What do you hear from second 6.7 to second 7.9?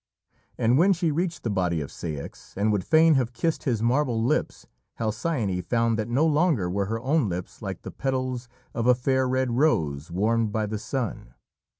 were her own lips like